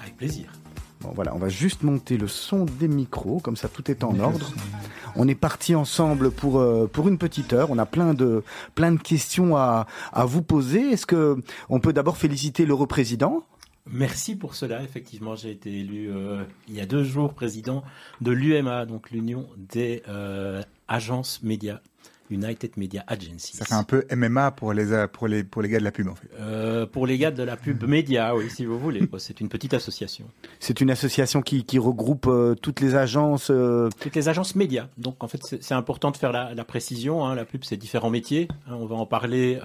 Avec 0.00 0.16
plaisir. 0.16 0.59
Voilà, 1.00 1.34
on 1.34 1.38
va 1.38 1.48
juste 1.48 1.82
monter 1.82 2.16
le 2.18 2.28
son 2.28 2.66
des 2.66 2.88
micros, 2.88 3.40
comme 3.40 3.56
ça 3.56 3.68
tout 3.68 3.90
est 3.90 4.04
en 4.04 4.18
ordre. 4.18 4.52
On 5.16 5.26
est 5.26 5.34
parti 5.34 5.74
ensemble 5.74 6.30
pour 6.30 6.60
euh, 6.60 6.88
pour 6.92 7.08
une 7.08 7.18
petite 7.18 7.52
heure. 7.52 7.70
On 7.70 7.78
a 7.78 7.86
plein 7.86 8.14
de 8.14 8.42
questions 9.02 9.56
à 9.56 9.86
vous 10.24 10.42
poser. 10.42 10.90
Est-ce 10.90 11.06
que 11.06 11.38
on 11.68 11.80
peut 11.80 11.92
d'abord 11.92 12.16
féliciter 12.16 12.66
l'heureux 12.66 12.86
président 12.86 13.44
Merci 13.86 14.36
pour 14.36 14.54
cela. 14.54 14.82
Effectivement, 14.82 15.34
j'ai 15.34 15.50
été 15.50 15.80
élu 15.80 16.10
euh, 16.10 16.44
il 16.68 16.74
y 16.74 16.80
a 16.80 16.86
deux 16.86 17.02
jours 17.02 17.34
président 17.34 17.82
de 18.20 18.30
l'UMA, 18.30 18.86
donc 18.86 19.10
l'Union 19.10 19.48
des 19.56 20.02
euh, 20.08 20.62
agences 20.86 21.42
médias, 21.42 21.80
United 22.30 22.72
Media 22.76 23.04
Agencies. 23.06 23.56
Ça 23.56 23.64
fait 23.64 23.74
un 23.74 23.82
peu 23.84 24.04
MMA 24.14 24.50
pour 24.52 24.72
les, 24.72 24.92
euh, 24.92 25.06
pour 25.06 25.28
les, 25.28 25.44
pour 25.44 25.62
les 25.62 25.68
gars 25.68 25.78
de 25.78 25.84
la 25.84 25.92
pub 25.92 26.08
en 26.08 26.14
fait. 26.14 26.28
Euh, 26.38 26.86
pour 26.86 27.06
les 27.06 27.18
gars 27.18 27.30
de 27.30 27.42
la 27.42 27.56
pub 27.56 27.82
média, 27.88 28.34
oui, 28.36 28.48
si 28.50 28.64
vous 28.64 28.78
voulez. 28.78 29.08
C'est 29.18 29.40
une 29.40 29.48
petite 29.48 29.74
association. 29.74 30.26
C'est 30.58 30.80
une 30.80 30.90
association 30.90 31.42
qui, 31.42 31.64
qui 31.64 31.78
regroupe 31.78 32.26
euh, 32.28 32.54
toutes 32.54 32.80
les 32.80 32.94
agences. 32.94 33.50
euh, 33.50 33.88
Toutes 34.00 34.14
les 34.16 34.28
agences 34.28 34.54
médias. 34.54 34.86
Donc 34.98 35.22
en 35.22 35.28
fait, 35.28 35.40
c'est 35.44 35.62
c'est 35.62 35.74
important 35.74 36.10
de 36.10 36.16
faire 36.16 36.32
la, 36.32 36.54
la 36.54 36.64
précision. 36.64 37.24
hein. 37.26 37.34
La 37.34 37.44
pub, 37.44 37.64
c'est 37.64 37.76
différents 37.76 38.10
métiers. 38.10 38.48
hein. 38.66 38.74
On 38.78 38.86
va 38.86 38.96
en 38.96 39.06
parler. 39.06 39.58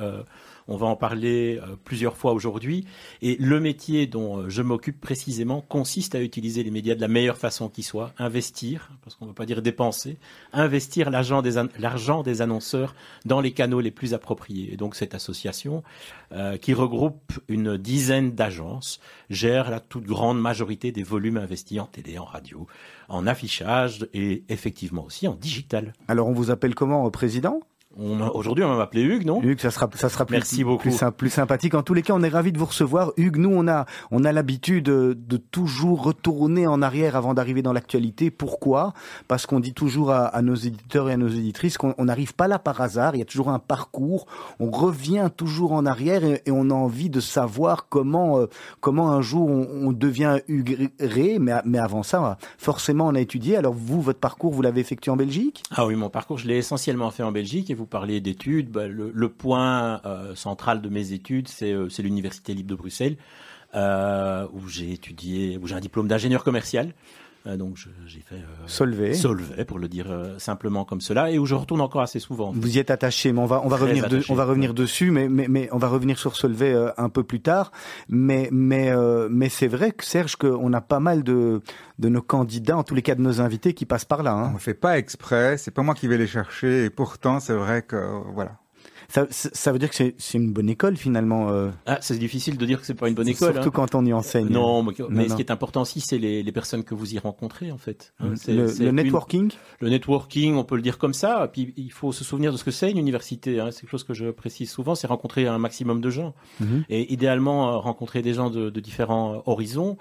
On 0.68 0.78
va 0.78 0.88
en 0.88 0.95
parler 0.95 1.59
euh, 1.61 1.76
plusieurs 1.84 2.18
fois 2.18 2.34
aujourd'hui. 2.34 2.86
Et 3.22 3.38
le 3.39 3.59
métier 3.59 4.07
dont 4.07 4.39
euh, 4.39 4.49
je 4.49 4.61
m'occupe 4.61 4.99
précisément 4.99 5.61
consiste 5.61 6.16
à 6.16 6.22
utiliser 6.22 6.63
les 6.63 6.72
médias 6.72 6.95
de 6.95 7.01
la 7.01 7.07
meilleure 7.07 7.38
façon 7.38 7.70
qui 7.70 7.84
soit, 7.84 8.13
investir, 8.18 8.89
parce 9.03 9.16
qu'on 9.16 9.26
ne 9.26 9.30
veut 9.30 9.36
pas 9.36 9.45
dire 9.45 9.61
dépenser, 9.61 10.18
investir 10.53 11.09
l'argent 11.09 11.41
des, 11.41 12.41
annonceurs 12.41 12.95
dans 13.26 13.41
les 13.41 13.51
canaux 13.51 13.80
les 13.80 13.91
plus 13.91 14.13
appropriés. 14.13 14.74
Et 14.74 14.78
donc 14.78 14.95
cette 14.95 15.13
association, 15.13 15.84
euh, 16.32 16.57
qui 16.57 16.74
regroupe 16.74 17.34
une 17.47 17.78
dizaine 17.78 18.32
d'agences, 18.32 18.99
gère 19.30 19.70
la 19.70 19.80
toute 19.80 20.05
grande 20.05 20.39
majorité 20.39 20.91
des 20.91 21.03
volumes 21.03 21.38
investis 21.38 21.80
en 21.80 21.86
télé, 21.86 22.18
en 22.18 22.26
radio, 22.26 22.68
en 23.09 23.28
affichage 23.28 24.07
et 24.13 24.43
effectivement 24.49 25.05
aussi 25.05 25.28
en 25.28 25.36
digital. 25.36 25.93
Alors 26.07 26.28
on 26.28 26.34
vous 26.34 26.49
appelle 26.51 26.76
comment, 26.76 27.09
président? 27.11 27.59
Aujourd'hui, 27.98 28.64
on 28.64 28.70
va 28.70 28.76
m'appeler 28.78 29.04
Hugues, 29.04 29.26
non? 29.26 29.41
Hugues, 29.41 29.60
ça 29.62 29.72
sera, 29.72 29.89
ça 29.96 30.10
sera 30.10 30.26
plus, 30.26 30.34
Merci 30.36 30.64
beaucoup. 30.66 30.82
plus, 30.82 30.91
sym- 30.91 31.12
plus 31.12 31.30
sympathique. 31.30 31.76
En 31.76 31.82
tous 31.84 31.93
les 31.93 32.02
cas, 32.02 32.14
on 32.14 32.22
est 32.24 32.30
ravis 32.30 32.52
de 32.52 32.58
vous 32.58 32.66
recevoir. 32.66 33.14
Hugues, 33.16 33.38
nous, 33.38 33.52
on 33.54 33.68
a, 33.70 33.86
on 34.12 34.26
a 34.26 34.32
l'habitude 34.34 34.84
de, 34.86 35.18
de 35.18 35.38
toujours 35.38 36.04
retourner 36.04 36.68
en 36.68 36.82
arrière 36.82 37.16
avant 37.16 37.34
d'arriver 37.34 37.62
dans 37.62 37.72
l'actualité. 37.72 38.32
Pourquoi? 38.32 38.93
Parce 39.30 39.46
qu'on 39.46 39.62
dit 39.62 39.74
toujours 39.74 40.12
à, 40.12 40.26
à 40.26 40.41
nos 40.41 40.56
éditeurs 40.56 41.10
et 41.10 41.14
à 41.14 41.18
nos 41.18 41.30
éditrices 41.30 41.78
qu'on 41.78 41.96
on 41.98 42.06
n'arrive 42.06 42.34
pas 42.36 42.48
là 42.50 42.60
par 42.60 42.82
hasard. 42.82 43.16
Il 43.16 43.20
y 43.20 43.22
a 43.22 43.26
toujours 43.26 43.50
un 43.50 43.60
parcours. 43.60 44.26
On 44.60 44.72
revient 44.72 45.30
toujours 45.36 45.72
en 45.72 45.86
arrière 45.86 46.26
et, 46.26 46.41
et 46.46 46.52
on 46.52 46.70
a 46.70 46.74
envie 46.74 47.10
de 47.10 47.22
savoir 47.22 47.88
comment, 47.88 48.39
euh, 48.39 48.48
comment 48.82 49.10
un 49.12 49.22
jour 49.22 49.50
on, 49.50 49.88
on 49.88 49.91
devient 49.93 50.39
Hugues 50.50 50.89
Ré. 51.00 51.38
Mais, 51.39 51.54
mais 51.64 51.80
avant 51.80 52.04
ça, 52.04 52.38
forcément, 52.58 53.08
on 53.08 53.16
a 53.16 53.22
étudié. 53.22 53.56
Alors 53.56 53.74
vous, 53.74 54.02
votre 54.02 54.20
parcours, 54.20 54.52
vous 54.52 54.62
l'avez 54.62 54.82
effectué 54.82 55.12
en 55.12 55.16
Belgique? 55.16 55.64
Ah 55.72 55.86
oui, 55.86 55.96
mon 55.96 56.10
parcours, 56.10 56.38
je 56.38 56.48
l'ai 56.48 56.58
essentiellement 56.58 57.10
fait 57.10 57.24
en 57.24 57.32
Belgique. 57.32 57.70
Et 57.72 57.74
vous 57.74 57.85
parlez 57.86 58.22
d'études. 58.22 58.70
Bah, 58.70 58.88
le, 58.88 59.30
point 59.30 60.02
euh, 60.06 60.36
central 60.36 60.82
de 60.82 60.90
mes 60.90 61.12
études, 61.14 61.48
c'est 61.48 61.72
euh, 61.72 61.88
l'Université 62.00 62.54
libre 62.54 62.70
de 62.70 62.76
Bruxelles, 62.76 63.18
euh, 63.74 64.48
où 64.54 64.68
j'ai 64.68 64.92
étudié, 64.92 65.58
où 65.58 65.68
j'ai 65.68 65.76
un 65.76 65.80
diplôme 65.80 66.08
d'ingénieur 66.08 66.44
commercial. 66.44 66.94
Euh, 67.48 67.58
donc 67.58 67.78
j'ai 68.06 68.22
fait 68.22 68.36
euh, 68.36 68.39
Solvay. 68.68 69.14
Solvay, 69.14 69.66
pour 69.66 69.78
le 69.80 69.88
dire 69.88 70.08
euh, 70.10 70.39
simplement 70.39 70.84
comme 70.86 71.02
cela, 71.02 71.30
et 71.32 71.38
où 71.38 71.46
je 71.46 71.54
retourne 71.56 71.82
encore 71.82 72.02
assez 72.02 72.20
souvent. 72.20 72.52
Vous 72.56 72.76
y 72.76 72.80
êtes 72.80 72.89
attaché, 72.91 73.32
mais 73.32 73.39
on 73.39 73.46
va 73.46 73.62
on 73.64 73.68
va 73.68 73.78
Très 73.78 73.86
revenir 73.86 74.10
de- 74.10 74.22
on 74.30 74.36
va 74.36 74.46
revenir 74.46 74.74
dessus, 74.74 75.12
mais 75.12 75.30
mais 75.30 75.48
mais 75.48 75.70
on 75.72 75.78
va 75.78 75.88
revenir 75.88 76.18
sur 76.18 76.36
Solvay 76.36 76.74
euh, 76.74 76.89
un 76.98 77.10
peu 77.10 77.24
plus 77.24 77.41
tard. 77.41 77.72
Mais 78.10 78.50
mais 78.52 78.89
euh, 78.91 79.28
mais 79.30 79.50
c'est 79.50 79.68
vrai 79.68 79.91
que 79.91 80.04
Serge 80.04 80.36
qu'on 80.38 80.74
a 80.74 80.82
pas 80.82 81.00
mal 81.00 81.24
de 81.24 81.62
de 82.00 82.10
nos 82.10 82.22
candidats, 82.22 82.78
en 82.78 82.84
tous 82.84 82.96
les 82.96 83.02
cas 83.02 83.16
de 83.16 83.22
nos 83.22 83.41
invités, 83.41 83.74
qui 83.74 83.86
passent 83.86 84.06
par 84.06 84.24
là. 84.24 84.34
Hein. 84.34 84.52
On 84.56 84.58
fait 84.58 84.74
pas 84.74 84.98
exprès, 84.98 85.58
c'est 85.58 85.72
pas 85.72 85.84
moi 85.84 85.93
qui 85.93 86.08
vais 86.08 86.18
les 86.18 86.28
chercher, 86.28 86.86
et 86.86 86.89
pourtant 86.89 87.39
c'est 87.39 87.54
vrai 87.54 87.82
que 87.84 87.96
euh, 87.96 88.20
voilà. 88.34 88.58
Ça, 89.32 89.72
veut 89.72 89.80
dire 89.80 89.89
que 89.89 89.95
c'est 89.95 90.13
une 90.38 90.51
bonne 90.51 90.70
école 90.70 90.97
finalement. 90.97 91.49
euh, 91.49 91.70
Ah, 91.86 91.97
c'est 92.01 92.18
difficile 92.18 92.57
de 92.57 92.66
dire 92.66 92.80
que 92.80 92.86
c'est 92.86 92.93
pas 92.93 93.07
une 93.07 93.16
bonne 93.16 93.28
école. 93.28 93.53
Surtout 93.53 93.70
hein. 93.70 93.72
quand 93.74 93.95
on 93.95 94.05
y 94.05 94.13
enseigne. 94.13 94.47
Non, 94.49 94.84
mais, 94.84 94.93
Non, 94.99 95.07
mais 95.09 95.30
ce 95.30 95.36
qui 95.36 95.41
est 95.41 95.51
important 95.51 95.82
aussi, 95.82 96.01
c'est 96.01 96.18
les, 96.18 96.43
les 96.43 96.51
personnes 96.51 96.84
que 96.84 96.93
vous 96.95 97.13
y 97.13 97.20
rencontrez, 97.20 97.72
en 97.72 97.78
fait. 97.78 98.13
C'est- 98.36 98.53
Le- 98.53 98.82
une- 98.82 98.95
networking? 98.95 99.51
Le 99.80 99.89
networking, 99.89 100.55
on 100.55 100.63
peut 100.63 100.76
le 100.76 100.82
dire 100.82 100.97
comme 100.97 101.13
ça. 101.13 101.49
Puis 101.51 101.74
il 101.78 101.91
faut 101.91 102.11
se 102.11 102.24
souvenir 102.24 102.51
de 102.51 102.57
ce 102.57 102.63
que 102.63 102.72
c'est 102.72 102.91
une 102.91 102.97
université. 102.97 103.59
Hein. 103.59 103.70
C'est 103.72 103.82
quelque 103.82 103.91
chose 103.91 104.03
que 104.03 104.13
je 104.13 104.30
précise 104.32 104.70
souvent, 104.70 104.95
c'est 104.95 105.07
rencontrer 105.07 105.47
un 105.47 105.57
maximum 105.57 106.01
de 106.01 106.09
gens. 106.09 106.34
Mhm. 106.59 106.84
Et 106.89 107.11
idéalement, 107.13 107.70
euh, 107.70 107.78
rencontrer 107.78 108.22
des 108.22 108.34
gens 108.34 108.49
de, 108.49 108.70
de 108.70 108.80
différents 108.80 109.43
horizons. 109.45 109.97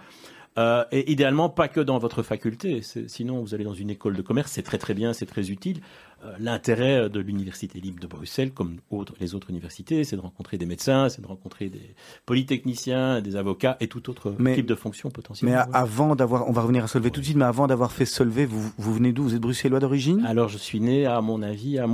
Euh, 0.57 0.84
et 0.92 1.11
idéalement, 1.11 1.48
pas 1.48 1.66
que 1.68 1.80
dans 1.80 1.98
votre 1.98 2.22
faculté. 2.22 2.80
Sinon, 3.09 3.40
vous 3.42 3.55
allez 3.55 3.64
dans 3.64 3.74
une 3.74 3.90
école 3.90 4.16
de 4.16 4.22
commerce, 4.22 4.52
c'est 4.52 4.62
très 4.62 4.78
très 4.78 4.94
bien, 4.94 5.12
c'est 5.12 5.26
très 5.26 5.50
utile. 5.50 5.80
Euh, 6.24 6.32
L'intérêt 6.38 7.11
de 7.11 7.20
l'Université 7.20 7.80
libre 7.80 8.00
de 8.00 8.07
Bruxelles, 8.07 8.52
comme 8.52 8.76
autres, 8.90 9.14
les 9.20 9.34
autres 9.34 9.50
universités, 9.50 10.05
c'est 10.05 10.16
de 10.16 10.20
rencontrer 10.22 10.57
des 10.57 10.64
médecins, 10.64 11.09
c'est 11.09 11.20
de 11.20 11.26
rencontrer 11.26 11.68
des 11.68 11.94
polytechniciens, 12.24 13.20
des 13.20 13.36
avocats 13.36 13.76
et 13.80 13.88
tout 13.88 14.09
autre 14.11 14.34
Mais- 14.38 14.55
type 14.55 14.66
de 14.66 14.74
fonction 14.74 15.09
Mais 15.09 15.12
potentiellement. 15.12 15.57
a- 15.57 15.76
avant 15.78 16.14
d'avoir, 16.16 16.48
on 16.48 16.52
va 16.52 16.62
revenir 16.62 16.84
à 16.84 16.88
Solvay 16.88 17.11
tout 17.11 17.20
de 17.20 17.24
suite, 17.24 17.36
mais 17.36 17.44
avant 17.44 17.66
d'avoir 17.66 17.92
fait 17.92 18.05
Solvay, 18.07 18.44
vous 18.46 18.70
vous 18.78 18.94
venez 18.94 19.12
d'où? 19.12 19.24
Vous 19.24 19.34
êtes 19.34 19.40
bruxellois 19.40 19.80
d'origine? 19.80 20.24
Alors, 20.26 20.48
je 20.48 20.59
suis 20.59 20.80
né, 20.80 21.07
à 21.07 21.20
mon 21.20 21.42
avis, 21.42 21.78
à 21.78 21.86